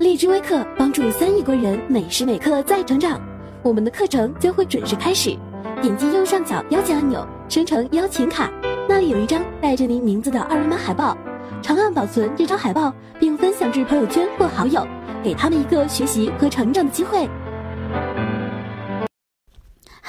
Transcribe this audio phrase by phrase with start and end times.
[0.00, 3.20] 荔枝微课帮助三亿国人每时每刻在成长。
[3.62, 5.36] 我们的课程将会准时开始，
[5.82, 8.50] 点击右上角邀请按钮，生成邀请卡，
[8.88, 11.14] 那里有一张带着您名字的二维码海报，
[11.60, 14.86] 长按保存这张海报，并分享至朋友圈或好友，
[15.22, 17.28] 给他们一个学习和成长的机会。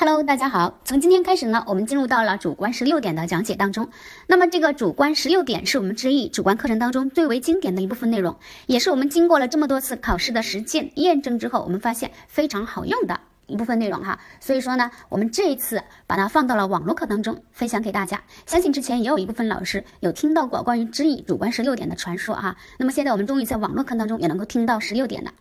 [0.03, 0.79] Hello，大家好。
[0.83, 3.87] 从今天开始呢，我们进入到了主观十六点的讲解当中。
[4.25, 14.19] 那么这个主观十六点是我们知易主观课程当中最为经典的一部分内容，也是我们经过了这么多次考试的实践验证之后，我们发现非常好用的一部分内容哈。
[14.39, 18.23] 所以说呢，我们这一次把它放到了网络课当中分享给大家。
[18.47, 22.57] 相信之前也有一部分老师有听到过关于知易主观十六点的传说哈。
[22.79, 25.31] 那么现在我们终于在网络课当中也能够听到十六点了。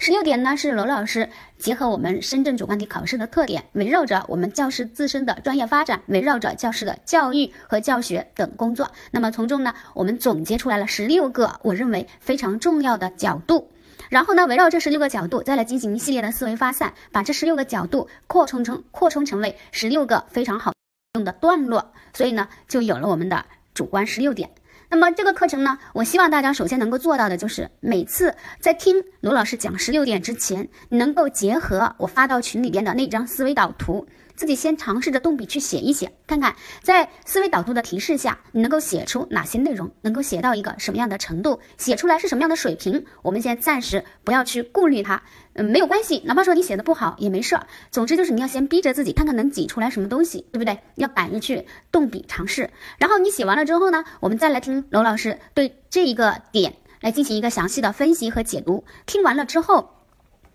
[0.00, 13.72] 十六点呢，是罗老师结合我们深圳主观题考试的特点，围绕着我们教师自身的专业发展，围绕着教师的教育和教学等工作，那么从中呢，我们总结出来了十六个我认为非常重要的角度，
[14.08, 20.72] 然后呢，围绕这十六个角度再来进行一系列的思维发散，把这十六个角度扩充成扩充成为十六个非常好
[21.14, 24.48] 用的段落，所以呢，就有了我们的主观十六点。
[24.90, 34.06] 那么这个课程呢，我希望大家首先能够做到的就是，每次在听罗老师讲十六点之前，能够结合我发到群里边的那张思维导图。
[34.38, 43.04] 自己先尝试着动笔去写一写，看看在思维导图的提示下，你能够写出哪些内容，能够写到一个什么样的程度，写出来是什么样的水平。
[43.22, 45.20] 我们先暂时不要去顾虑它，
[45.54, 47.66] 嗯，没有关系，哪怕说你写的不好也没事儿。
[47.90, 50.78] 总之就是你要先逼着自己，看看能挤出来什么东西，对不对？
[50.94, 52.70] 要敢于去动笔尝试。
[52.96, 58.84] 然后你写完了之后呢，我们再来听娄老师对这一个点来进行一个详细的分析和解读。
[59.04, 59.97] 听完了之后。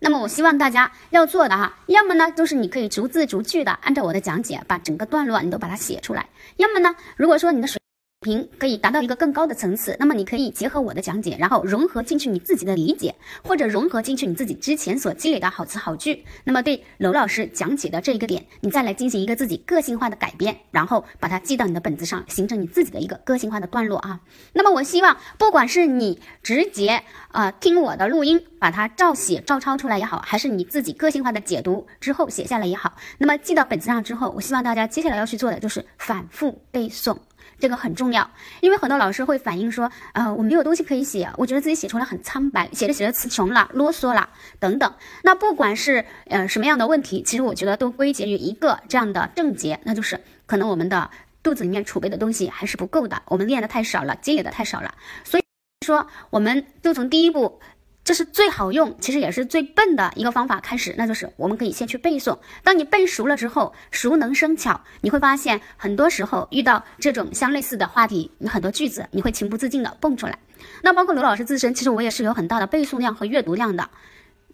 [0.04, 6.20] 那么我希望大家要做的哈，要么呢就是你可以逐字逐句的按照我的讲解，把整个段落你都把它写出来；
[6.56, 7.83] 要么呢，如果说你的水。
[8.24, 13.14] 平可以达到一个更高的层次，那么你可以结合我的讲解，然后融合进去你自己的理解，
[13.44, 16.24] 或者融合进去你自己之前所积累的好词好句。
[16.42, 24.18] 那么对娄老师讲解的这一个点，你再来进行一个自己个性化的改编，然后把它记到你的本子上，形成你自己的一个个性化的段落啊。
[24.54, 37.16] 那么我希望，不管是你直接啊听我的录音，把它照写照抄出来也好，还是你自己个性化的解读之后写下来也好，那么记到本子上之后，我希望大家接下来要去做的就是反复背诵。
[37.58, 44.28] 这个很重要，因为很多老师会反映说，呃，我没有东西可以写，我觉得自己写出来很苍白，写着写着词穷了，啰嗦了，
[44.58, 44.94] 等等。
[45.22, 51.10] 那不管是呃什么样的问题，其实我觉得都归结于一个这样的症结，那就是可能我们的
[51.42, 54.94] 肚子里面储备的东西还是不够的，我们练的太少了，积累的太少了。
[55.24, 55.42] 所以
[55.86, 57.60] 说，我们就从第一步。
[58.04, 60.60] 这是最好用，其实也是最笨的一个方法。
[60.60, 62.38] 开始，那就是我们可以先去背诵。
[62.62, 70.38] 当你背熟了之后，熟能生巧，你会发现很多时候遇到这种相类似的话题，你很多句子你会情不自禁的蹦出来。
[70.82, 73.88] 那包括刘老师自身，其实我也是有很大的背诵量和阅读量的。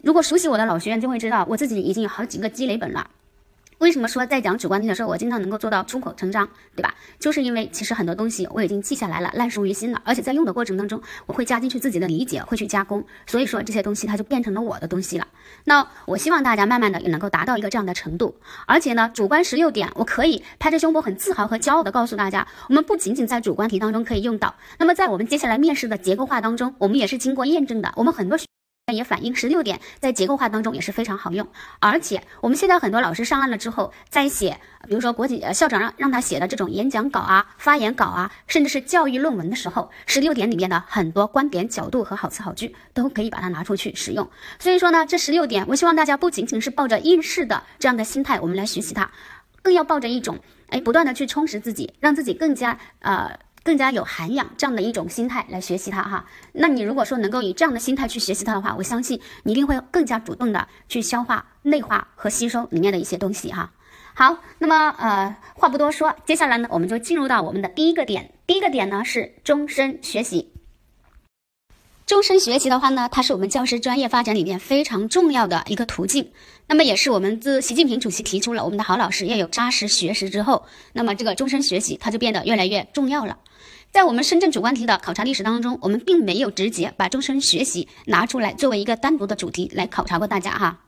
[0.01, 3.09] 如果熟悉我的老学员就会知道，我自己已经有好几个积累本了。
[3.81, 6.93] 为什么说在讲主观题的时候，我经常能够做到出口成章，对吧？
[7.17, 15.27] 就是因为其实很多东西我已经记下来了，烂熟于心了，而且在用的过程当中，我会加进去自己的理解，会去加工，所以说这些东西它就变成了我的东西了。
[15.63, 18.35] 那我希望大家慢慢的也能够达到一个这样的程度，
[18.67, 28.37] 而且呢，主观十六点，我可以拍着胸脯很自豪和骄傲的告诉大家，我们不仅仅在主观题当中可以用到，那么在我们接下来面试的结构化当中，我们也是经过验证的，我们很多。
[28.91, 31.47] 也反映十六点在结构化当中也是非常好用，
[31.79, 44.29] 而且我们现在很多老师上岸了之后，在写，比如说国际校长让让他写的这种演讲稿啊、发言稿啊，甚至是教育论文的时候，十六点里面的很多观点、角度和好词好句都可以把它拿出去使用。
[44.59, 49.11] 所以说呢，这十六点，我希望大家不仅仅是抱着应试的这样的心态，我们来学习它，
[49.61, 53.37] 更要抱着一种哎，不断的去充实自己，让自己更加呃。
[53.63, 63.71] 更加有涵养这样的一种心态来学习它哈，那你如果说能够以这样的心态去学习它的话，我相信你一定会更加主动的去消化、内化和吸收里面的一些东西哈。
[64.13, 70.51] 好，那么呃话不多说，接下来呢我们就进入到我们的第一个点，第一个点呢是终身学习。
[72.07, 76.29] 终身学习的话呢，它是我们教师专业发展里面非常重要的一个途径。
[76.67, 83.37] 那么也是我们自习近平主席提出了我们的好老师要有扎实学识之后，那么这个终身学习它就变得越来越重要了。
[83.91, 90.79] 在我们深圳主观题的考察历史当中，我们并没有直接把终身学习拿出来作为一个单独的主题来考察过大家哈。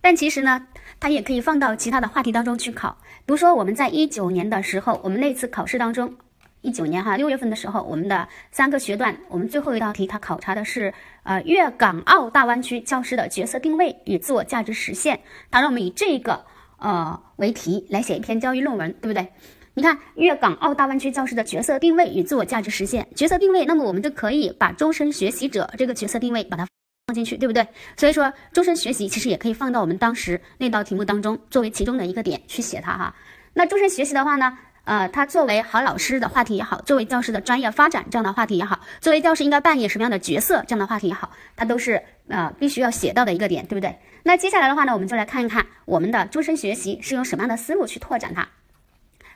[0.00, 0.66] 但其实呢，
[0.98, 2.96] 它也可以放到其他的话题当中去考。
[3.26, 6.14] 比如说我们在一九年的时候，我们那次考试当中。
[6.62, 10.92] 一九年哈六月份的时候，我们的三个学段，我们最后一道题，它考察的是
[11.22, 15.20] 呃粤港澳大湾区教师的角色定位与自我价值实现。
[15.50, 16.44] 它让我们以这个
[16.80, 19.28] 呃为题来写一篇教育论文，对不对？
[19.74, 26.66] 你看粤港澳大湾区教师的角色定位与自我价值实现，角色定位，那么我们就可以把终身学习者这个角色定位把它
[27.06, 27.66] 放进去，对不对？
[27.96, 33.14] 所以说，终身学习其实也可以放到我们当时那道题目当中，作为其中的一个点去写它哈。
[33.54, 43.96] 那终身学习的话呢，呃，它作为好老师的话题也好，作为教师的专业发展这样的话题也好，作为教师应该扮演什么样的角色这样的话题也好，它都是呃必须要写到的一个点，对不对？
[44.22, 48.48] 那接下来的话呢，我们就来看一看我们的终身学习是用什么样的思路去拓展它。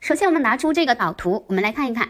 [0.01, 2.09] 首先，我们拿出这个导图，我们来看一看。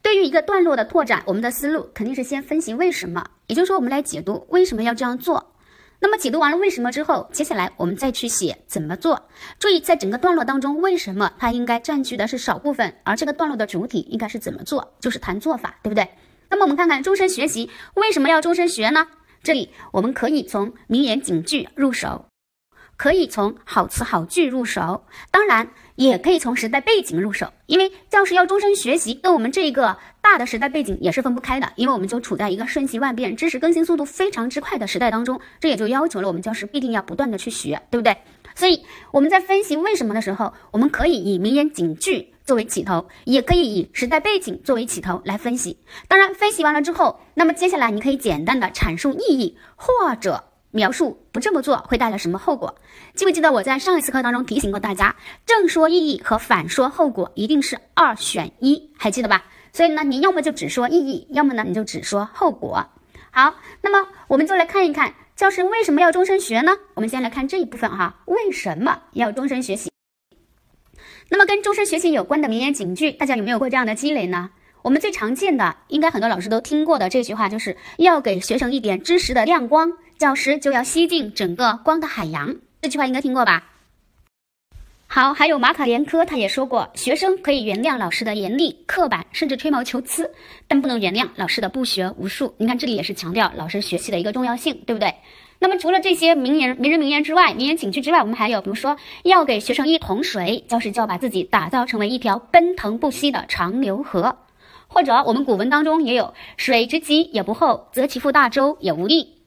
[0.00, 5.53] 对于一个段落的拓展，我们的思路肯定是先分析为什么，也就是说，我们来解读为什么要这样做。
[6.00, 9.28] 那么解读完了为什么之后，接下来我们再去写怎么做。
[9.58, 16.08] 注意，在整个段落当中，为什么它应该占据的是少部分，而这个段落的主体应该是怎么做，就是谈做法，对不对？
[16.50, 19.06] 那么我们看看终身学习为什么要终身学呢？
[19.42, 22.26] 这里我们可以从名言警句入手。
[22.96, 38.16] 可以从好词好句入手，当然也可以从时代背景入手，因为教师要终身学习，跟我们这个大的时代背景也是分不开的，因为我们就处在一个瞬息万变、知识更新速度非常之快的时代当中，这也就要求了我们教师必定要不断的去学，对不对？
[38.54, 45.78] 所以我们在分析为什么的时候，我们可以以名言警句作为起头，也可以以时代背景作为起头来分析。
[46.06, 50.44] 当然，分析完了之后，那么接下来你可以简单的阐述意义，或者。
[50.74, 52.74] 描述不这么做会带来什么后果？
[53.14, 55.14] 记不记得我在上一次课当中提醒过大家，
[55.46, 59.44] 正说意义和反说后果一定是二选一，还记得吧？
[59.72, 62.86] 所以呢，你要么就只说意义，要么呢你就只说后果。
[63.30, 66.76] 好，那么我们就来看一看教师为什么要终身学呢？
[66.94, 69.90] 我们先来看这一部分哈，为什么要终身学习？
[71.30, 74.50] 那么跟终身学习有关的名言警句，大家有没有过这样的积累呢？
[74.84, 79.90] 我们最常见的，应该很多老师都听过的这句话，就是要给学生一点知识的亮光。
[80.18, 83.64] 教师就要吸进整个光的海洋，这句话应该听过吧？
[85.06, 90.30] 好，还有马卡连科他也说过，学生可以原谅老师的严厉、刻板，甚至吹毛求疵，
[90.68, 92.54] 但不能原谅老师的不学无术。
[92.58, 95.14] 你看这里也是强调老师学习的一个重要性，对不对？
[95.60, 104.36] 那么除了这些名言、名人名言之外，名言警句之外，我们还有，比如说要给学生一桶水，教师就要把自己打造成为一条奔腾不息的长流河，
[104.94, 109.42] 或者我们古文当中也有“水之急也不厚，则其覆大舟也无力”。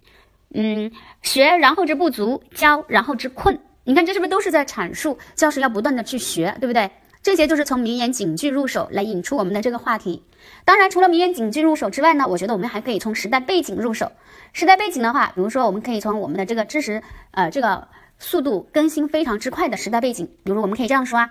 [0.54, 0.92] 嗯，
[1.22, 3.60] 学然后之不足，教然后之困。
[3.86, 6.92] 你看，这是不是都是在阐述教师要不断的去学，对不对？
[7.24, 10.24] 这些就是从名言警句入手来引出我们的这个话题。
[10.66, 14.12] 当然，除了名言警句入手之外呢，我觉得我们还可以从时代背景入手。
[14.52, 17.02] 时代背景的话，比如说我们可以从我们的这个知识，
[17.32, 17.88] 呃，这个
[18.20, 21.30] 速度更新非常之快的时代背景，比如我们可以这样说啊，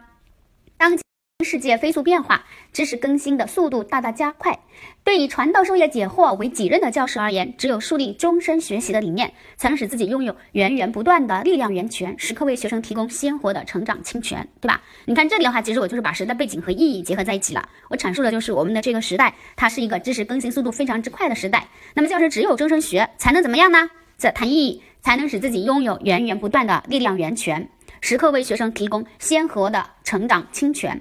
[1.47, 4.59] 世界飞速变化，知识更新的速度大大加快。
[5.05, 14.83] 对以传道授业解惑为己任的教师而言，只有树立终身学习的理念，才能使自己拥有源源不断的力量源泉，时刻为学生提供鲜活的成长清泉，对吧？
[15.05, 17.69] 你看这里的话，其实我就是把时代背景和意义结合在一起了。
[17.91, 21.69] 我阐述的就是我们的这个时代，它是一个知识更新速度非常之快的时代。
[21.95, 23.89] 那么教师只有终身学，才能怎么样呢？
[24.19, 27.69] 这谈意义，才能使自己拥有源源不断的力量源泉，
[28.01, 31.01] 时刻为学生提供鲜活的成长清泉。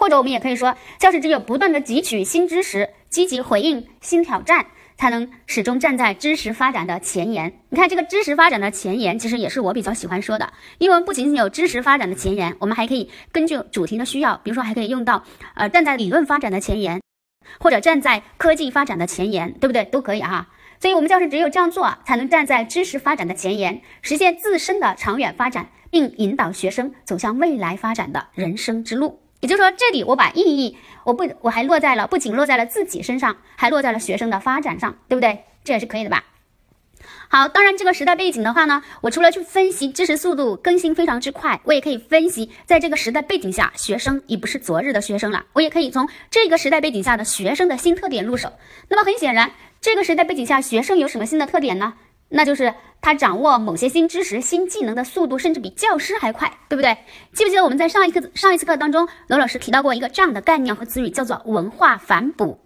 [0.00, 4.64] 或者我们也可以说，教师只有不断的汲取新知识，积极回应新挑战，
[4.96, 7.52] 才能始终站在知识发展的前沿。
[7.68, 15.22] 你看，这个知识发展的前沿，其实也是我比较喜欢说的，因为不仅仅有知识发展的前沿，我们还可以根据主题的需要，比如说还可以用到，
[15.54, 17.02] 呃，站在理论发展的前沿，
[17.58, 19.84] 或者站在科技发展的前沿，对不对？
[19.84, 20.48] 都可以啊。
[20.80, 29.19] 所以，我们教师只有这样做，才能站在知识发展的前沿，实现自身的长远发展，并引导学生走向未来发展的人生之路。
[29.40, 35.44] 也就是说，这里我把意义，我不我还落在了，不仅落在了自己身上，还落在了学生的发展上，对不对？
[35.64, 36.24] 这也是可以的吧？
[37.28, 45.46] 好，当然这个时代背景的话呢，我除了去分析知识速度更新非常之快，我也可以分析在这个时代背景下，学生已不是昨日的学生了。
[45.52, 48.52] 我也可以从这个时代背景下的学生的新特点入手。
[48.88, 51.94] 那么很显然，这个时代背景下学生有什么新的特点呢？
[52.30, 52.72] 那就是
[53.02, 56.96] 他掌握某些新知识、新技能的速度，甚至比教师还快，对不对？
[57.32, 62.58] 记不记得我们在上一课、上一次课当中，罗老师提到过一个这样的概念和词语，叫做文化反哺。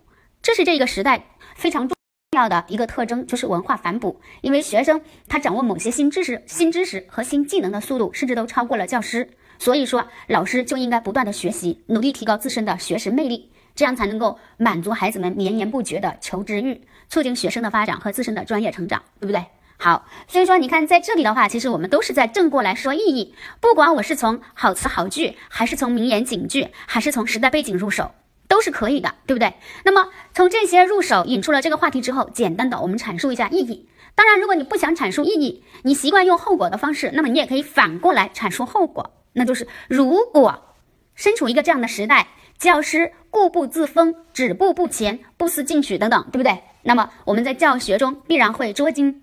[0.43, 1.25] 这是这个时代
[1.57, 1.97] 非常重
[2.37, 4.21] 要的一个特征，就是文化反哺。
[4.43, 9.31] 因为学生他掌握某些新知识、新知识和新技能的速度，甚至都超过了教师。
[9.59, 16.83] 所以说，老师就应该不断的学习，努力提高自身的学识魅力，这样才能够满足孩子们绵延不绝的求知欲。
[17.09, 19.45] 促进学生的发展和自身的专业成长，对不对？
[19.77, 23.35] 好，所以说你看在这里的话，其实我们都是在正过来说意义。
[23.61, 28.13] 不管我是从好词好句，还是从名言警句，还是从时代背景入手，
[28.49, 29.55] 都是可以的，对不对？
[29.85, 33.89] 那么从这些入手引出了这个话题之后，简单的我们阐述一下意义。
[34.15, 40.77] 当然，如果你不想阐述意义，你习惯用后果的方式，那么你也可以反过来阐述后果，那就是如果
[41.15, 42.29] 身处一个这样的时代。
[42.57, 46.63] 教师固步自封、止步不前、不思进取等等，对不对？
[46.85, 49.23] 那么我们在教学中必然会捉襟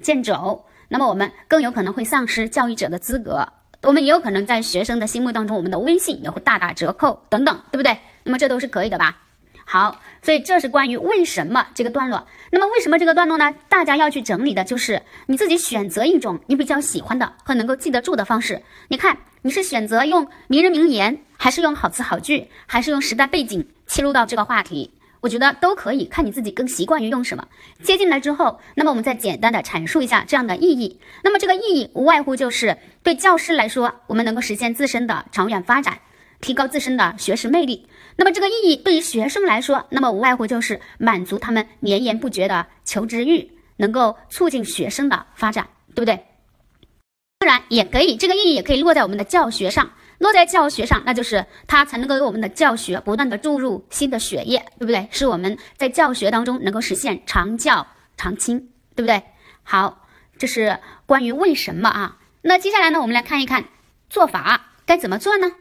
[0.00, 3.46] 见肘，那么我们更有可能会丧失教育者的资格，
[3.82, 7.98] 我们也有可能在学生的心目当中，我们的威信也会大打折扣等等，对不对？
[8.22, 9.18] 那么这都是可以的吧？
[9.64, 12.26] 好，所以这是关于为什么这个段落。
[12.50, 13.54] 那么为什么这个段落呢？
[13.68, 18.62] 大家要去整理的就是你自己选择一种你比较喜欢的和能够记得住的方式。
[18.88, 24.92] 你看，你是选择用名人名言，还是用好词好句，还是用时代背景切入到这个话题？
[25.20, 27.46] 我觉得都可以，看你自己更习惯于用什么。
[27.82, 31.00] 接进来之后，那么我们再简单的阐述一下这样的意义。
[31.22, 35.98] 那么这个意义无外乎就是对教师来说，我们能够实现自身的长远发展，
[36.40, 37.88] 提高自身的学识魅力。
[38.16, 46.27] 那么这个意义对于学生来说，那么无外乎就是满足他们绵延不绝的求知欲，能够促进学生的发展，对不对？
[47.48, 55.08] 当然也可以，这个意义也可以落在我们的教学上，落在教学上，那就是它才能够为我们的教学不断的注入新的血液，对不对？
[55.10, 57.86] 是我们在教学当中能够实现长教
[58.18, 59.22] 长青，对不对？
[59.62, 62.18] 好，这是关于为什么啊？
[62.42, 63.64] 那接下来呢，我们来看一看
[64.10, 65.52] 做法该怎么做呢？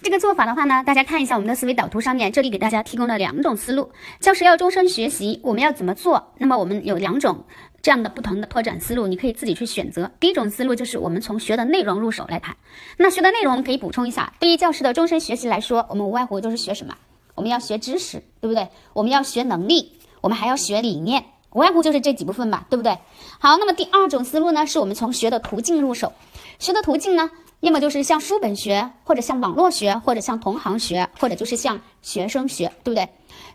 [0.00, 3.92] 这个做法的话呢，大家看一下我们的思维导图上面，这里给大家提供了两种思路。
[4.18, 6.32] 教师要终身学习，我们要怎么做？
[6.38, 7.44] 那么我们有两种
[7.88, 10.10] 这样的不同的拓展思路，你可以自己去选择。
[10.20, 12.54] 第一种思路就是我们从学的内容入手来谈。
[12.98, 16.94] 那学的内容我们可以补充一下，对于教师的终身学习来说，我们无外乎就是学什么？
[17.34, 18.68] 我们要学知识，对不对？
[18.92, 22.98] 我们要学能力，我们还要学理念，无外乎就是这几部分吧，对不对？
[23.38, 26.12] 好，那么第二种思路呢，是我们从学的途径入手。
[26.58, 27.30] 学的途径呢？
[27.60, 33.08] 要么就是像书本学，或者像网络学，或者像同行学，或者就是像学生学，对不对？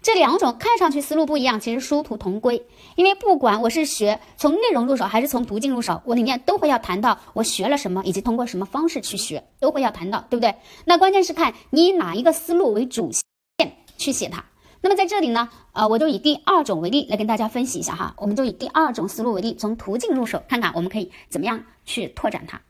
[0.03, 2.67] 这两种看上去思路不一样，其实殊途同归。
[2.95, 10.53] 因为不管我是学从内容入手，还是从途径入手，我里面都会要谈到我学了什么，以及通过什么方式去学，都会要谈到，对不对？
[10.83, 13.23] 那关键是看你以哪一个思路为主线
[13.97, 14.43] 去写它。
[14.81, 18.13] 那么在这里呢，呃，我就以第二种为例来跟大家分析一下哈。
[18.17, 22.61] 我们就以第二种思路为例，从途径入手，看看我们可以怎么样去拓展它。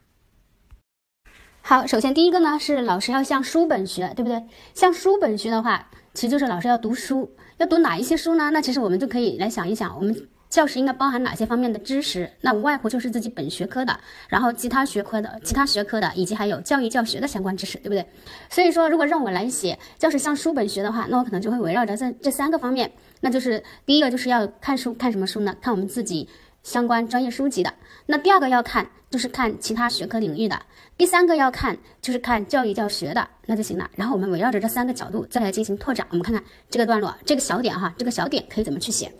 [1.62, 4.40] 好，首先第一个呢是老师要向书本学，对不对？
[4.72, 7.28] 向书本学的话，其实就是老师要读书，
[7.58, 8.48] 要读哪一些书呢？
[8.50, 12.30] 那其实我们就可以来想一想，我们教师应该包含哪些方面的知识？
[12.40, 18.06] 那无外乎就是自己本学科的，然后其他学科的、其他学科的，以及还有教育教学的相关知识，对不对？
[18.48, 22.90] 所以说，如果让我来写教师向书本学的话，那我可能就会围绕着这这三个方面，
[23.20, 25.56] 那就是第一个就是要看书，看什么书呢？
[25.60, 26.28] 看我们自己。
[26.64, 27.72] 相关专业书籍的，
[28.06, 30.60] 那第二个要看就是看其他学科领域的，
[30.96, 33.88] 第三个要看就是看教育教学的，那就行了。
[33.94, 36.04] 然后我们围绕着这三个角度再来进行拓展。
[36.10, 39.12] 我们看看这个段落这个小点哈，这个小点可以怎么去写？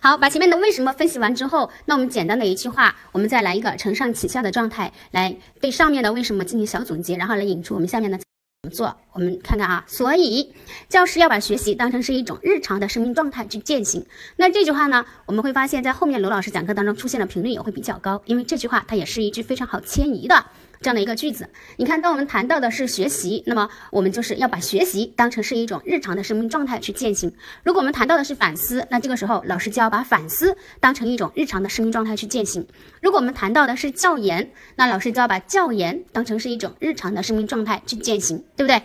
[0.00, 8.18] 好，把前面的为什么分析完之后，那我们简单的一句话，我们再来一个承上启下的状态，来对上面的为什么进行小总结，然后来引出我们下面的。
[8.64, 8.96] 怎么做？
[9.12, 9.84] 我们看看啊。
[9.86, 10.54] 所以，
[10.88, 14.06] 教师要把学习当成是一种日常的生命状态去践行。
[14.36, 20.46] 那这句话呢，我们会发现在后面罗老师讲课当中出现的频率也会比较高，因为这句话它也是一句非常好迁移的。
[20.84, 21.48] 这样的一个句子，
[21.78, 27.32] 你看，当我们谈到的是学习，那么我们就是要把学习当成是一种日常的生命状态去践行。
[27.62, 32.66] 如果我们谈到的是反思，那这个时候老师就要把反思当成一种日常的生命状态去践行。
[33.00, 38.82] 如果我们谈到的是教研，那老师就要把教研当成是一种日常的生命状态去践行，对不对？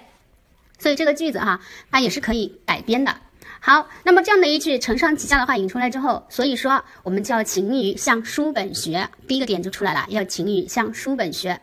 [0.77, 1.59] 所以这个句子哈，
[1.91, 3.13] 它也是可以改编的。
[3.59, 11.59] 好，那么这样的一句承上启下的话引出来之后，所以说我们就要勤于向书本学，第一个点就出来了，要勤于向书本学。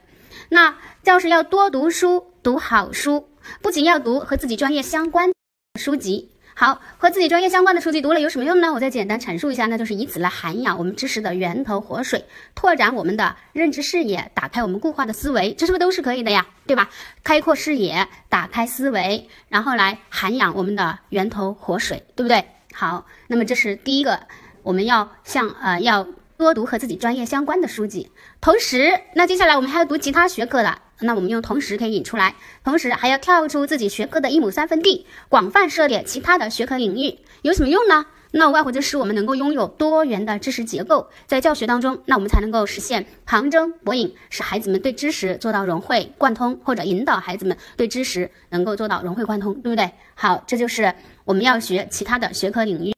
[0.49, 3.29] 那教师要多读书，读好书，
[3.61, 5.31] 不仅要读和自己专业相关
[5.79, 6.31] 书籍。
[6.59, 8.73] 好，和自己专业相关的书籍读了有什么用呢？
[8.73, 12.25] 我再简单阐述一下，那就是以此来涵养我们知识的源头活水，
[12.55, 16.47] 拓展我们的认知视野，打开我们固化的思维，这是不是都是可以的呀？
[16.67, 16.89] 对吧？
[17.23, 22.43] 开阔视野，打开思维，然后来涵养我们的源头活水，对不对？
[22.73, 24.21] 好，那么这是第一个，
[24.63, 26.07] 我们要向呃要。
[26.37, 38.07] 多读和自己专业相关的书籍，同时，那接下来我们还要读其他学科的，那我们用同时可以引出来，同时还要跳出自己学科的一亩三分地，广泛涉猎其他的学科领域，有什么用呢？
[38.33, 49.91] 那外乎就是我们能够拥有多元的知识结构，在教学当中，那我们才能够实现旁征博引，使孩子们对知识做到融会贯通，或者引导孩子们对知识能够做到融会贯通，对不对？
[50.15, 50.93] 好，这就是
[51.25, 52.93] 我们要学其他的学科领域，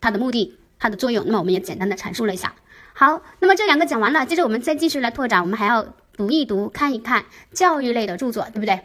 [0.00, 0.58] 它的目的。
[0.82, 2.52] 它的作用，那么我们也简单的阐述了一下。
[2.92, 5.86] 好，那么这两个讲完了，接着我们再继续来拓展，我们还要
[6.16, 8.80] 读一读、看一看教育类的著作，对不对？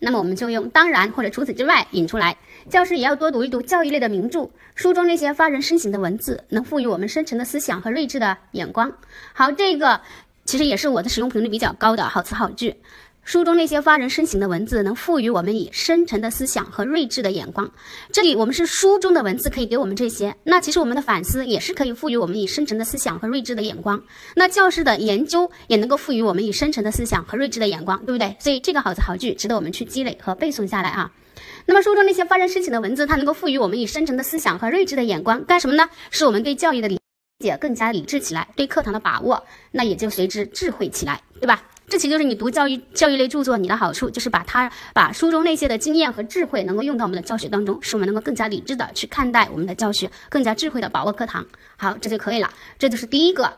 [0.00, 2.36] 那么我们就用当然或者除此之外引出来，
[2.68, 8.92] 教师也要多读一读教育类的名著，书中那些发人深省的文字，能赋予我们深沉的思想和睿智的眼光。
[9.32, 10.00] 好，这个
[10.44, 12.74] 其实也是我的使用频率比较高的好词好句。
[13.24, 17.70] 书中那些发人深省的文字，能赋予我们以深沉的思想和睿智的眼光。
[18.10, 24.02] 这里我们是书中的文字可以给我们这些，那其实我们的反思也是可以赋予我们以深沉的思想和睿智的眼光。
[24.34, 28.36] 那教师的研究也能够赋予我们以深沉的思想和睿智的眼光，对不对？
[28.40, 31.10] 所以这个好词好句值得我们去积累和背诵下来啊。
[31.64, 35.88] 那么书中那些发人深省的文字，它能够赋予我们以深沉的思想和睿智的眼光，干什么呢？
[36.10, 36.98] 是我们对教育的理
[37.42, 41.62] 解更加理智起来，对课堂的把握那也就随之智慧起来，对吧？
[41.88, 51.44] 这其实就是你读教育教育类著作，你的好处就是把它把书中那些的经验和智慧能够用到我们的教学当中，使我们能够更加理智的去看待我们的教学，更加智慧的把握课堂。
[51.76, 52.48] 好，这就可以了。
[52.78, 53.52] 这就是第一个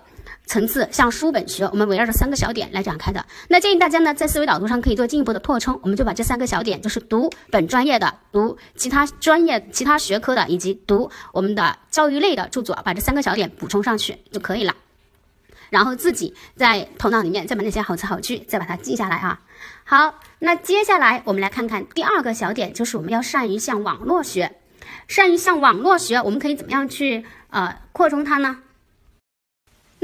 [0.47, 3.25] 层次，向书本学，我们围绕着三个小点来展开的。
[3.49, 14.75] 那建议大家呢，在思维导图上可以做进一步的扩充，我们就把这三个小点，就是读本专业的、读其他专业、其他学科的，以及读我们的教育类的著作，把这三个小点补充上去就可以了。
[15.71, 19.41] 然后自己在头脑里面再把那些好词好句再把它记下来啊。
[19.83, 24.53] 好，那接下来我们来看看第二个小点，就是我们要善于向网络学。
[25.09, 28.59] 善于向网络学，我们可以怎么样去呃扩充它呢？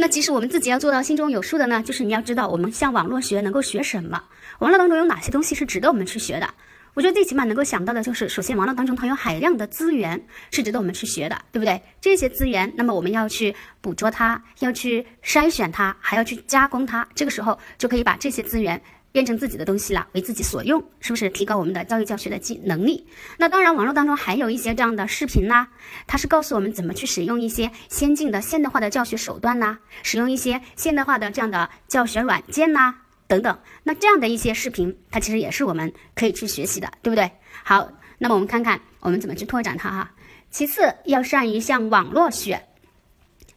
[0.00, 4.22] 那其实我们自己要做到心中有数的呢，就是你要知道我们向网络学能够学什么，
[4.60, 6.48] 网络当中有哪些东西是值得我们去学的。
[6.94, 11.80] 我觉得最起码能够想到的就是，首先网络当中它有海量的资源是值得我们去学的，对不对？
[12.00, 17.06] 这些资源，那么我们要去捕捉它，要去筛选它，还要去加工它。
[17.14, 18.80] 这个时候就可以把这些资源
[19.12, 23.06] 变成自己的东西了，为自己所用，是不是提高我们的教育教学的技能力？
[23.38, 25.66] 那当然，网络当中还有一些这样的视频呐，
[26.06, 32.94] 它是告诉我们怎么去使用一些先进的现代化的教学手段呐，使用一些现代化的这样的教学软件呐。
[33.26, 37.30] 等等，那这样的一些视频，它其实也是我们可以去学习的，对不对？
[37.62, 37.88] 好，
[38.18, 40.12] 那么我们看看我们怎么去拓展它哈。
[40.50, 42.60] 其次，要善于向网络学。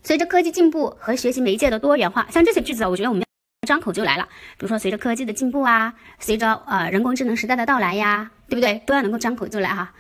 [0.04, 3.24] 随着科技进步和学习媒介的多元化，像这些句子啊，我觉得我们
[3.66, 4.28] 张口就来了。
[4.58, 8.82] 比如说，随着科技的进步啊，随着呃人工智能时代的到来呀，对不对？
[8.86, 9.94] 都要能够张口就来哈。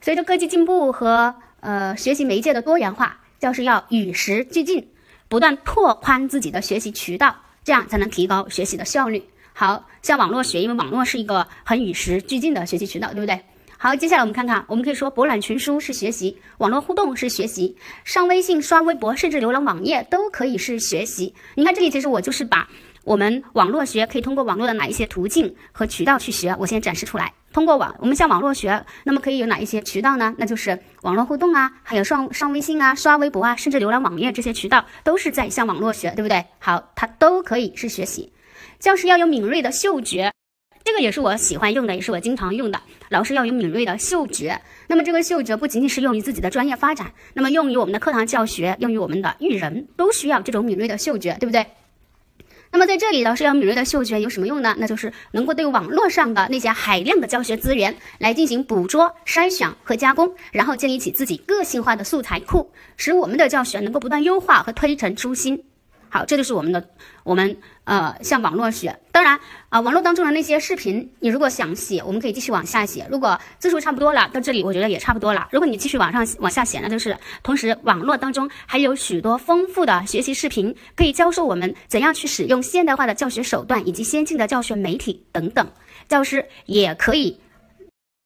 [0.00, 4.88] 随着科技进步和呃学习媒介的多元化，教师要与时俱进，
[5.28, 7.36] 不断拓宽自己的学习渠道。
[7.64, 9.24] 这样才能提高学习的效率。
[9.54, 13.40] 好像网络学，因为网络是一个很与时俱进的学习渠道，对不对？
[13.78, 17.74] 好，接下来我们看看，我们可以说博览群书是学习，网络互动是学习，
[18.04, 21.34] 上微信、刷微博，甚至浏览网页都可以是学习。
[21.54, 22.68] 你看这里，其实我就是把
[23.04, 27.32] 我们网络学可以通过网络的哪一些途径和渠道去学，我先展示出来。
[27.52, 30.34] 通过网，我们向网络学，那么可以有哪一些渠道呢？
[30.38, 36.46] 那就是网络互动啊，还有上上微信啊、刷微博啊，甚至浏览网页这些渠道，都是在向网络学，对不对？
[36.58, 38.32] 好，它都可以是学习。
[38.80, 40.32] 教师要有敏锐的嗅觉，
[40.82, 42.80] 这个也是我喜欢用的，也是我经常用的。
[43.10, 51.64] 老师要有敏锐的嗅觉，那么这个嗅觉不仅仅是用于自己的专业发展，那么用于我们的课堂教学，用于我们的育人，都需要这种敏锐的嗅觉，对不对？
[52.74, 54.74] 那么在这里，老师要敏锐的嗅觉有什么用呢？
[54.80, 65.62] 那就是能够对网络上的那些海量的教学资源来进行捕捉、筛选和加工，然后建立起自己个性化的素材库，使我们的教学能够不断优化和推陈出新。
[66.14, 66.88] 好，这就是我们的，
[67.24, 68.96] 我们呃向网络学。
[69.10, 69.36] 当然
[69.68, 73.04] 啊，网络当中的那些视频，你如果想写，我们可以继续往下写。
[73.10, 75.48] 如果字数差不多了，到这里我觉得也差不多了。
[75.50, 85.68] 如果你继续往上往下写，那就是同时网络当中还有许多丰富的学习视频，可以教授我们怎样去使用现代化的教学手段以及先进的教学媒体等等。
[86.08, 87.40] 教师也可以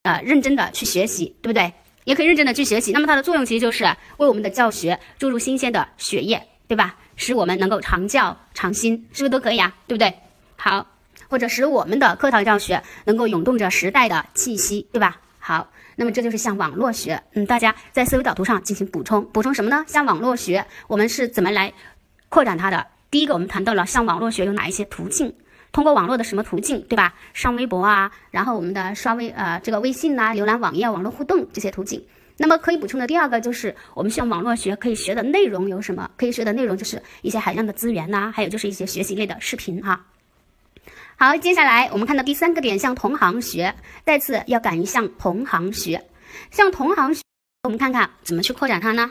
[0.02, 1.72] 呃认真的去学习，对不对？
[2.04, 2.92] 也可以认真的去学习。
[2.92, 3.86] 那么它的作用其实就是
[4.18, 6.94] 为我们的教学注入新鲜的血液，对吧？
[7.18, 9.74] 使我们能够常教常新，是不是都可以啊？
[9.86, 10.14] 对不对？
[10.56, 10.86] 好，
[11.28, 15.20] 或者使我们的课堂教学能够涌动着时代的气息，对吧？
[15.38, 17.22] 好，那么这就是向网络学。
[17.34, 19.84] 嗯，大家在思维导图上进行补充，补充什么呢？
[19.86, 21.72] 向网络学，我们是怎么来
[22.28, 22.86] 扩展它的？
[23.10, 25.34] 第一个，我们谈到了向网络学有哪一些途径？
[25.72, 27.14] 通过网络的什么途径，对吧？
[27.34, 32.04] 上微博啊，然后我们的刷微呃这个微信呐，浏览网页、网络互动这些途径。
[32.40, 36.08] 那么可以补充的第二个就是，我们向网络学可以学的内容有什么？
[36.16, 40.06] 可以学的内容就是一些海量的资源呐，还有就是一些学习类的视频哈。
[41.16, 43.74] 好，接下来我们看到第三个点，向同行学，
[44.06, 46.02] 再次要敢于向同行学。
[46.52, 47.22] 向同行学，
[47.64, 49.10] 我们看看怎么去扩展它呢？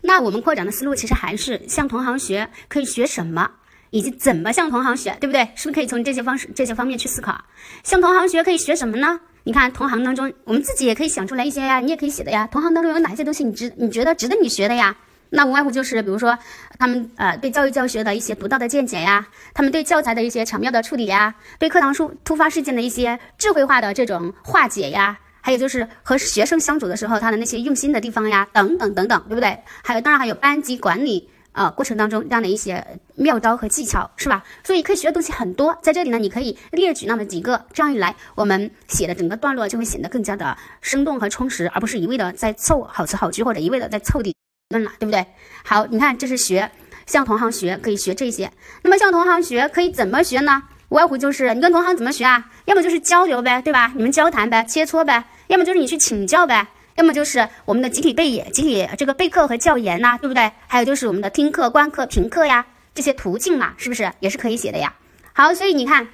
[0.00, 3.48] 那我们扩展的思路其实还是向同行学可以学什么，
[3.90, 5.44] 以及怎么向同行学，对不对？
[5.54, 7.44] 是不是可以从这些方式、这些方面去思考？
[7.84, 9.20] 向同行学可以学什么呢？
[9.44, 12.48] 你看同行当中，我们自己也可以想出来一些呀，你也可以写的呀。
[12.52, 14.96] 同行当中有哪些东西你值你觉得值得你学的呀？
[15.30, 16.38] 那无外乎就是比如说
[16.78, 29.58] 他们呃对教育教学的一些独到的见解呀，他们对教材的一些巧妙的处理呀，对课堂书突发事件的一些智慧化的这种化解呀，还有就是和学生相处的时候他的那些用心的地方呀，等等等等，对不对？
[29.82, 32.84] 还有当然还有班级管理啊过程当中这样的一些
[33.14, 34.42] 妙招和技巧，是吧？
[34.64, 44.34] 所以可以学的东西很多，在这里呢，你可以列举那么几个，这样一来，我们写的整个段落就会显得更加的生动和充实，而不是一味的在凑好词好句或者一味的在凑理
[44.70, 45.26] 论了，对不对？
[45.64, 46.70] 好，你看这是学
[47.06, 48.50] 向同行学，可以学这些。
[48.82, 50.62] 那么向同行学可以怎么学呢？
[50.88, 52.50] 无外乎就是你跟同行怎么学啊？
[52.66, 53.92] 要么就是交流呗，对吧？
[53.94, 56.66] 你们交谈呗，切磋呗；要么就是你去请教呗。
[56.96, 60.52] 要么就是我们的集体备演、集体这个备课和教研呐，对不对？
[60.66, 64.94] 还有就是我们的听课、观课、评课呀，这些途径嘛，是不是也是可以写的呀？
[65.32, 66.06] 好，所以你看，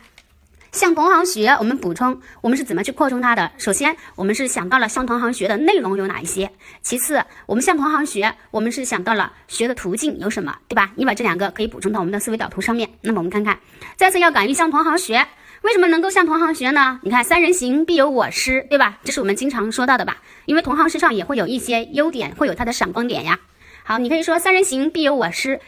[0.70, 3.50] 向同行学，我们补充，我们是怎么去扩充它的？
[3.58, 6.46] 首先，我们是想到了向同行学的内容有哪一些；
[6.82, 10.92] 其次，我们向同行学，我们是想到了学的途径有什么，对吧？
[10.94, 12.88] 你把这两个可以补充到我们的思维导图上面。
[13.00, 13.58] 那么我们看看，
[13.96, 15.26] 再次要敢于向同行学。
[15.62, 17.01] 为什么能够向同行学呢？
[17.03, 19.01] 你看，三人行必有我师，对吧？
[19.03, 20.18] 这是我们经常说到的吧？
[20.47, 23.40] 因为同行身上也会有一些优点，会有它的闪光点呀。
[23.83, 25.61] 好，你可以说三人行必有我师，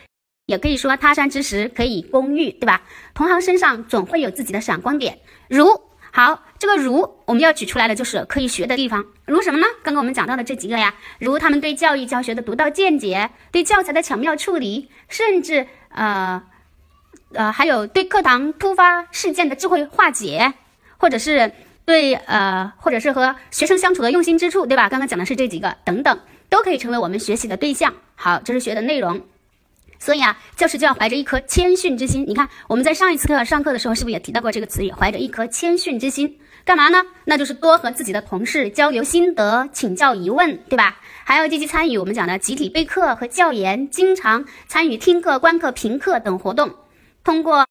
[0.47, 2.83] 也可以说他山之石可以攻玉，对吧？
[3.15, 5.19] 同行身上总会有自己的闪光点。
[5.49, 5.67] 如
[6.13, 9.05] 好，这个如我们要举出来的就是可以学的地方。
[9.27, 9.67] 如什么呢？
[9.83, 16.43] 刚刚我们讲到的这几个呀，如他们对教育教学的独到见解，对教材的巧妙处理，甚至呃。
[17.33, 20.53] 呃，还有对课堂突发事件的智慧化解，
[20.99, 21.53] 或者是
[21.85, 24.89] 对呃，或者是和学生相处的用心之处，对吧？
[24.89, 27.95] 刚刚讲的是这几个等等，都可以成为我们学习的对象。
[28.17, 29.21] 好，这是学的内容。
[29.99, 32.25] 所以啊，教师就要怀着一颗谦逊之心。
[32.27, 34.91] 你看，我们在上一次课上课的时候，是不是也提到过这个词语？
[34.91, 37.03] 怀着一颗谦逊之心，干嘛呢？
[37.27, 40.99] 那就是多和自己的同事交流心得，请教疑问，对吧？
[41.25, 46.75] 还要积极参与我们讲的集体备课和教研，经常参与听课、观课、评课等活动。
[47.23, 47.67] 通过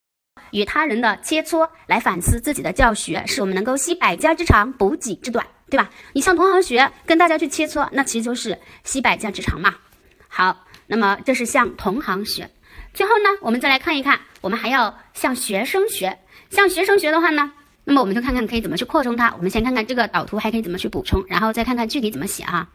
[0.52, 5.90] 与他人的切磋来反思自己的教学，使我们能够吸百家之长，补己之短，对吧？
[6.14, 9.76] 你向同行学，跟大家去切磋，那其实就是吸百家之长嘛。
[10.28, 12.50] 好，那么这是向同行学。
[12.94, 16.18] 最后呢，我们再来看一看，我们还要向学生学。
[16.50, 17.52] 向学生学的话呢，
[17.84, 19.34] 那么我们就看看可以怎么去扩充它。
[19.36, 22.68] 我们先看看这个导图还可以怎么去补充，然后再看看具体怎么写哈。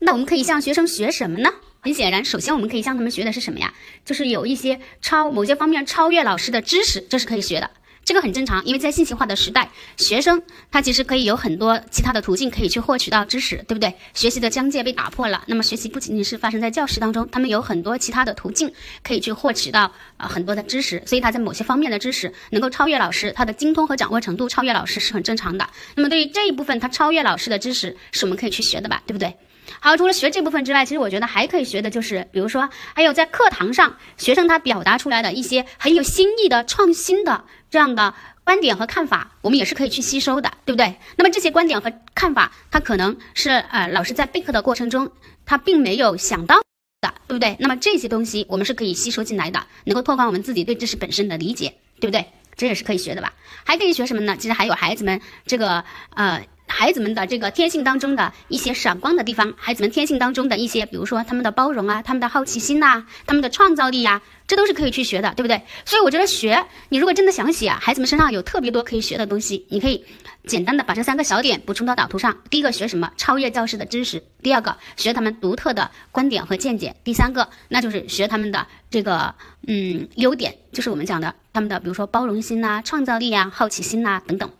[0.00, 1.50] 那我们可以向学生学什么呢？
[1.84, 3.70] 很显然，首先我们可以向他们学的是什么呀？
[4.06, 7.70] 就是有一些超某些方面超越老师的知识，这是可以学的。
[8.06, 9.68] 这个很正常，因为在信息化的时代，
[9.98, 13.94] 学生他其实可以有很多其他的途径可以去获取到知识，对不对？
[14.14, 25.68] 学习的疆界被打破了，那么学习不仅仅是发生在教室当中，他们有很多其他的途径可以去获取到啊很多的知识，所以他在某些方面的知识能够超越老师，他的精通和掌握程度超越老师是很正常的。
[25.96, 29.34] 那么对于这一部分他超越老师的知识，是我们可以去学的吧，对不对？
[29.80, 40.96] 好，除了学这部分之外，其实我觉得还可以学的就是，比如说，还有在课堂上，学生他表达出来的一些很有新意的、创新的这样的观点和看法，我们也是可以去吸收的，对不对？
[41.16, 45.10] 那么这些观点和看法，他可能是呃老师在备课的过程中，
[45.44, 46.56] 他并没有想到
[47.00, 47.56] 的，对不对？
[47.58, 52.26] 那么这些东西我们是可以吸收进来的，能够拓宽我们自己对知识本身的理解，对不对？
[52.56, 53.32] 这也是可以学的吧？
[53.64, 54.36] 还可以学什么呢？
[54.38, 56.46] 其实还有孩子们这个呃。
[56.66, 65.62] 孩子们的这个天性当中的一些闪光的地方，孩子们天性当中的一些，比如说他们的包容啊，他们的好奇心呐，他们的创造力呀，这都是可以去学的，对不对？
[65.84, 70.04] 所以我觉得学，你如果真的想写啊，孩子们身上有特别多可以学的东西，你可以
[70.46, 72.36] 简单的把这三个小点补充到导图上。
[72.50, 73.12] 第一个学什么？
[73.16, 74.22] 超越教师的知识。
[74.42, 76.96] 第二个学他们独特的观点和见解。
[77.04, 79.34] 第三个那就是学他们的这个
[79.66, 84.50] 嗯优点，就是我们讲的他们的比如说包容心呐、创造力呀、好奇心呐等等。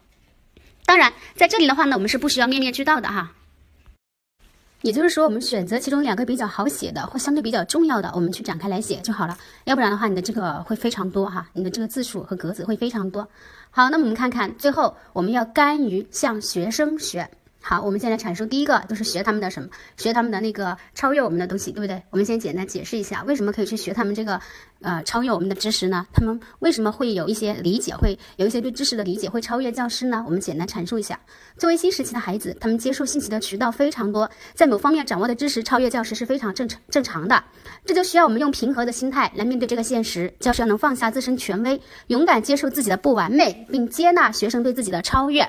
[0.87, 3.33] 当然，在这里的话呢，我们是不需要面面俱到的哈。
[4.83, 9.38] 也就是说，我们选择其中两个比较好写的或相对比较重要的，我们去展开来写就好了。
[9.64, 13.27] 要不然的话，你的这个会非常多哈，你的这个字数和格子会非常多。
[13.70, 17.31] 好，那么我们看看，最后我们要甘于向学生学。
[17.66, 19.66] 好，我们先来阐述第一个，就是学他们的什么？
[19.96, 22.03] 学他们的那个超越我们的东西，对不对？
[22.11, 24.38] 我们先简单解释一下，为什么可以去学他们这个，
[24.83, 26.07] 呃，超越我们的知识呢？
[26.12, 30.22] 他们为什么会有一些理解，会有一些对知识的理解会超越教师呢？
[30.27, 31.18] 我们简单阐述一下。
[31.57, 37.42] 作为新时期的孩子，他们接受信息的渠道非常多，在某方面掌握的知识超越教师是非常正常正常的。
[37.87, 40.31] 这就需要我们用平和的心态来面对这个现实。
[40.38, 45.48] 教师要能放下自身权威，勇敢接受自己的不完美，并接纳学生对自己的超越。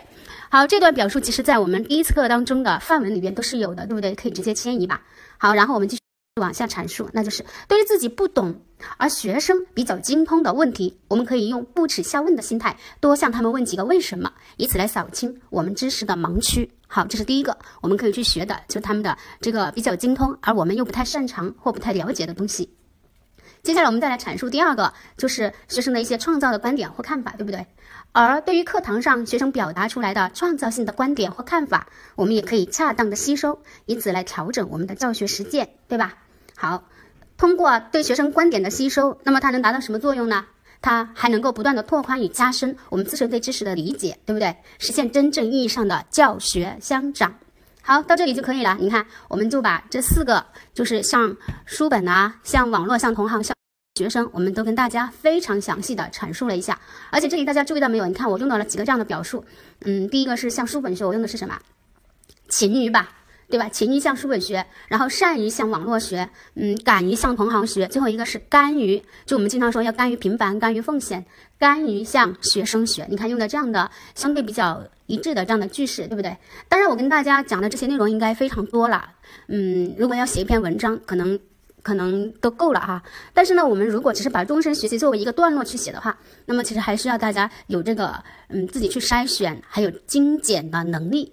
[0.56, 4.15] 好，这段表述其实在我们第一次课当中的范文里边都是有的，对不对？
[4.15, 5.02] 可以直接迁移吧。
[5.38, 6.02] 好，然后我们继续
[6.39, 8.62] 往下阐述，那就是对于自己不懂
[8.96, 16.72] 而学生比较精通的问题，我们可以用不耻下问的心态，多向他们问几个为什么，以此来扫清我们知识的盲区。
[16.88, 22.70] 好，这是第一个我们可以去学的，就是他们的这个比较精通而我们又不太擅长或不太了解的东西。
[23.62, 27.65] 接下来我们再来阐述第二个，就是学生的一些创造的观点或看法，对不对？
[28.15, 36.13] 而对于课堂上学生表达出来的创造性的观点或看法，我们也可以恰当的吸收，以此来调整我们的教学实践，对吧？
[36.56, 36.86] 好，
[37.38, 40.45] 通过对学生观点的吸收，那么它能达到什么作用呢？
[40.82, 44.56] 它还能够不断的拓宽与加深我们自身对知识的理解，对不对？
[44.80, 47.36] 实现真正意义上的教学相长。
[47.82, 48.78] 好，到这里就可以了。
[48.80, 53.54] 你看，我们就把这四个，就是像书本啊，像网络，像同行，像
[53.95, 56.79] 学生，我们都跟大家非常详细的阐述了一下。
[57.12, 58.05] 而且这里大家注意到没有？
[58.05, 59.43] 你看我用到了几个这样的表述。
[59.81, 61.58] 嗯，第一个是像书本学，我用的是什么？
[62.49, 63.12] 勤于吧。
[63.47, 63.69] 对吧？
[63.69, 67.88] 勤于向书本学，然后善于向网络学，嗯，敢于向同行学。
[67.88, 71.23] 最后一个是甘于，就我们经常说要甘于平凡，甘于奉献，
[71.60, 73.05] 甘于向学生学。
[73.08, 76.36] 你看用的这样的相对比较一致的这样的句式，对不对？
[76.67, 79.10] 当然，我跟大家讲的这些内容应该非常多了，
[79.47, 81.39] 嗯，如果要写一篇文章，可能
[81.86, 83.04] 可能都够了哈。
[83.32, 86.17] 但是呢，我们如果只是把终身学习作为一个段落去写的话，
[86.48, 91.32] 那么其实还需要大家有这个嗯自己去筛选，还有精简的能力。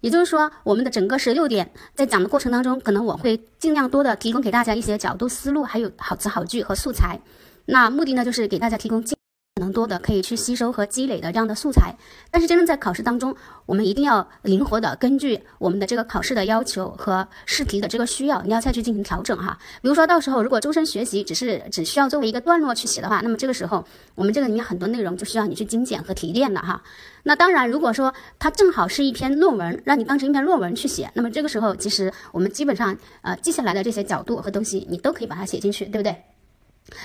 [0.00, 7.20] 也就是说，我们的整个十六点在讲的过程当中，可能我会尽量多的提供给大家一些角度、思路，还有好词好句和素材。
[7.66, 9.15] 那目的呢，就是给大家提供。
[9.56, 11.96] 可能多的可以去吸收和积累的这样的素材，
[12.30, 19.58] 但是真正在考试当中，我们一定要灵活的根据我们的这个考试的要求和试题的这个需要，你要再去进行调整哈。
[19.80, 23.82] 比如说到时候如果终身学习只是只需要作为一个段落去写的话，那么这个时候
[24.14, 26.82] 我们这个里面很多内容就需要你去精简和提炼了哈。
[27.22, 36.14] 那当然，如果说它正好是一篇论文，让你当成一篇论文去写，那么这个时候其实我们基本上呃记下来的这些角度和东西，你都可以把它写进去，对不对？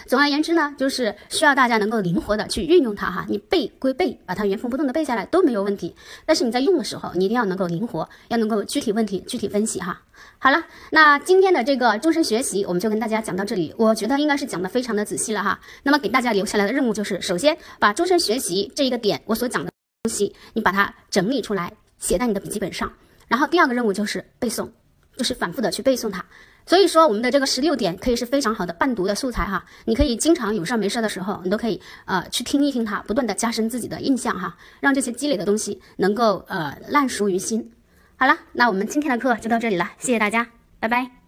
[0.05, 3.25] 总而言之呢，就是需要大家能够灵活的去运用它哈。
[3.27, 5.95] 你背归背，把它原封不动的背下来都没有问题。
[6.25, 10.01] 但是你在用的时候，你一定要能够灵活，要能够具体问题具体分析哈。
[10.37, 13.73] 好了，那今天的这个终身学习，我们就跟大家讲到这里。
[13.77, 15.59] 我觉得应该是讲的非常的仔细了哈。
[15.83, 19.71] 那么给大家留下来的任务就是，首先把终身学习这一个点我所讲的
[20.03, 22.91] 东西，你把它整理出来，写在你的笔记本上。
[23.27, 24.69] 然后第二个任务就是背诵，
[25.15, 26.23] 就是反复的去背诵它。
[26.71, 37.73] 所以说，我们的这个十六点可以是非常好的伴读的素材哈，你可以经常有事没事的时候，你都可以呃去听一听它，不断的加深自己的印象哈，让这些积累的东西能够呃烂熟于心。
[38.15, 40.47] 好了，那我们今天的课就到这里了，谢谢大家，
[40.79, 41.20] 拜拜。